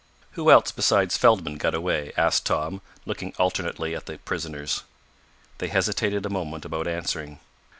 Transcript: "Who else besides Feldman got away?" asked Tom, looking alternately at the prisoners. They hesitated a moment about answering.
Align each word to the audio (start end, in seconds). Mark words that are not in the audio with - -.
"Who 0.31 0.49
else 0.49 0.71
besides 0.71 1.15
Feldman 1.15 1.57
got 1.57 1.75
away?" 1.75 2.11
asked 2.17 2.47
Tom, 2.47 2.81
looking 3.05 3.35
alternately 3.37 3.95
at 3.95 4.07
the 4.07 4.17
prisoners. 4.17 4.81
They 5.59 5.67
hesitated 5.67 6.25
a 6.25 6.29
moment 6.31 6.65
about 6.65 6.87
answering. 6.87 7.39